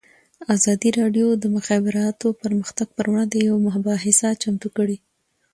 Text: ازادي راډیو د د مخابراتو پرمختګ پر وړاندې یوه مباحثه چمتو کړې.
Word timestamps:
ازادي 0.55 0.89
راډیو 0.99 1.27
د 1.35 1.39
د 1.43 1.45
مخابراتو 1.55 2.27
پرمختګ 2.43 2.87
پر 2.97 3.05
وړاندې 3.11 3.37
یوه 3.49 3.59
مباحثه 3.77 4.29
چمتو 4.41 4.69
کړې. 4.77 4.97